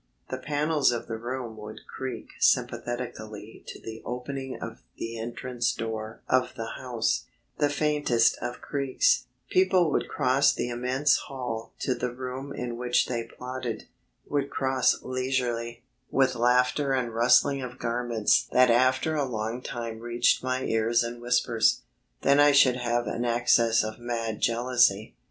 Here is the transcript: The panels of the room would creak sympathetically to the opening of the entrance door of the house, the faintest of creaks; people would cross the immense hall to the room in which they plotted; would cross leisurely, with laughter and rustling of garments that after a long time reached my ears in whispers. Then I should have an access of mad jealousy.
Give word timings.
The 0.31 0.39
panels 0.39 0.91
of 0.91 1.05
the 1.05 1.19
room 1.19 1.55
would 1.57 1.81
creak 1.85 2.29
sympathetically 2.39 3.63
to 3.67 3.79
the 3.79 4.01
opening 4.03 4.57
of 4.59 4.79
the 4.97 5.19
entrance 5.19 5.71
door 5.73 6.23
of 6.27 6.55
the 6.55 6.69
house, 6.79 7.25
the 7.59 7.69
faintest 7.69 8.35
of 8.41 8.61
creaks; 8.61 9.27
people 9.51 9.91
would 9.91 10.07
cross 10.09 10.51
the 10.55 10.69
immense 10.69 11.17
hall 11.27 11.73
to 11.81 11.93
the 11.93 12.11
room 12.11 12.51
in 12.51 12.77
which 12.77 13.05
they 13.05 13.25
plotted; 13.37 13.83
would 14.25 14.49
cross 14.49 14.99
leisurely, 15.03 15.83
with 16.09 16.33
laughter 16.33 16.93
and 16.93 17.13
rustling 17.13 17.61
of 17.61 17.77
garments 17.77 18.47
that 18.51 18.71
after 18.71 19.13
a 19.13 19.23
long 19.23 19.61
time 19.61 19.99
reached 19.99 20.41
my 20.43 20.63
ears 20.63 21.03
in 21.03 21.21
whispers. 21.21 21.83
Then 22.23 22.39
I 22.39 22.53
should 22.53 22.77
have 22.77 23.05
an 23.05 23.23
access 23.23 23.83
of 23.83 23.99
mad 23.99 24.39
jealousy. 24.41 25.13